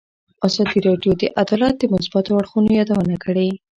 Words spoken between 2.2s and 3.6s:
اړخونو یادونه کړې.